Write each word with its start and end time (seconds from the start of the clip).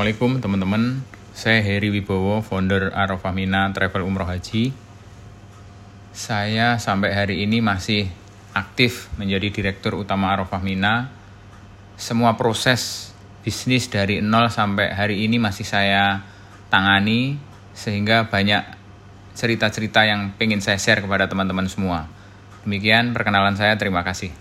Assalamualaikum 0.00 0.40
teman-teman. 0.40 1.04
Saya 1.36 1.60
Heri 1.60 1.92
Wibowo, 1.92 2.40
founder 2.40 2.88
Arofamina 2.96 3.68
Travel 3.68 4.08
Umroh 4.08 4.24
Haji. 4.24 4.72
Saya 6.16 6.80
sampai 6.80 7.12
hari 7.12 7.44
ini 7.44 7.60
masih 7.60 8.08
aktif 8.56 9.12
menjadi 9.20 9.52
direktur 9.52 10.00
utama 10.00 10.32
Arofamina. 10.32 11.12
Semua 12.00 12.32
proses 12.40 13.12
bisnis 13.44 13.92
dari 13.92 14.24
nol 14.24 14.48
sampai 14.48 14.88
hari 14.88 15.28
ini 15.28 15.36
masih 15.36 15.68
saya 15.68 16.24
tangani 16.72 17.36
sehingga 17.76 18.32
banyak 18.32 18.64
cerita-cerita 19.36 20.08
yang 20.08 20.32
ingin 20.40 20.64
saya 20.64 20.80
share 20.80 21.04
kepada 21.04 21.28
teman-teman 21.28 21.68
semua. 21.68 22.08
Demikian 22.64 23.12
perkenalan 23.12 23.52
saya, 23.52 23.76
terima 23.76 24.00
kasih. 24.00 24.32